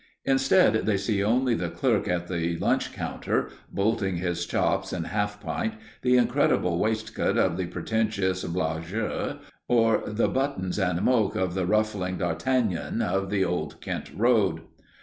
[0.25, 5.39] Instead, they see only the clerk at the lunch counter bolting his chops and half
[5.39, 9.37] pint, the incredible waistcoat of the pretentious blagueur,
[9.67, 14.61] or the buttons and "moke" of the ruffling D'Artagnan of the Old Kent road.